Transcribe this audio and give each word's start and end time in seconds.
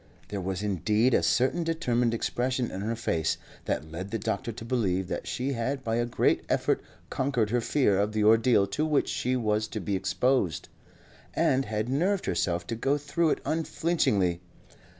There 0.29 0.41
was 0.41 0.63
indeed 0.63 1.13
a 1.13 1.21
certain 1.21 1.63
determined 1.63 2.11
expression 2.15 2.71
in 2.71 2.81
her 2.81 2.95
face 2.95 3.37
that 3.65 3.91
led 3.91 4.09
the 4.09 4.17
doctor 4.17 4.51
to 4.51 4.65
believe 4.65 5.07
that 5.09 5.27
she 5.27 5.53
had 5.53 5.83
by 5.83 5.97
a 5.97 6.07
great 6.07 6.43
effort 6.49 6.81
conquered 7.11 7.51
her 7.51 7.61
fear 7.61 7.99
of 7.99 8.11
the 8.11 8.23
ordeal 8.23 8.65
to 8.65 8.83
which 8.83 9.09
she 9.09 9.35
was 9.35 9.67
to 9.67 9.79
be 9.79 9.95
exposed, 9.95 10.69
and 11.35 11.65
had 11.65 11.87
nerved 11.87 12.25
herself 12.25 12.65
to 12.65 12.75
go 12.75 12.97
through 12.97 13.29
it 13.29 13.41
unflinchingly. 13.45 14.41